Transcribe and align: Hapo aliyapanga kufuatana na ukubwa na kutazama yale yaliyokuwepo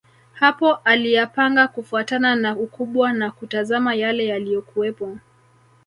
Hapo 0.33 0.73
aliyapanga 0.75 1.67
kufuatana 1.67 2.35
na 2.35 2.57
ukubwa 2.57 3.13
na 3.13 3.31
kutazama 3.31 3.95
yale 3.95 4.25
yaliyokuwepo 4.25 5.17